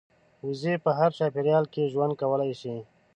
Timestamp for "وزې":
0.45-0.73